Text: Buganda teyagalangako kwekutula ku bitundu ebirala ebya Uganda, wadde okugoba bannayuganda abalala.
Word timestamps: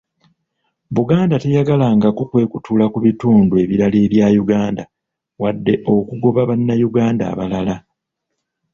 Buganda 0.95 1.35
teyagalangako 1.43 2.21
kwekutula 2.29 2.85
ku 2.93 2.97
bitundu 3.05 3.53
ebirala 3.63 3.97
ebya 4.05 4.27
Uganda, 4.43 4.83
wadde 5.41 5.73
okugoba 5.95 6.41
bannayuganda 6.49 7.23
abalala. 7.31 7.75